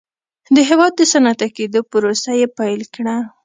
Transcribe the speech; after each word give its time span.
د 0.55 0.57
هېواد 0.69 0.91
د 0.97 1.01
صنعتي 1.11 1.49
کېدو 1.57 1.79
پروسه 1.91 2.31
یې 2.39 2.47
پیل 2.57 2.81
کړه. 2.95 3.15